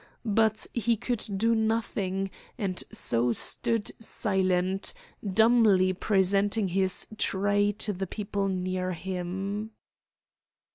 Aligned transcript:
But 0.25 0.65
he 0.73 0.97
could 0.97 1.23
do 1.37 1.53
nothing, 1.53 2.31
and 2.57 2.83
so 2.91 3.31
stood 3.33 3.91
silent, 4.01 4.95
dumbly 5.23 5.93
presenting 5.93 6.69
his 6.69 7.05
tray 7.19 7.71
to 7.73 7.93
the 7.93 8.07
people 8.07 8.47
near 8.47 8.93
him. 8.93 9.73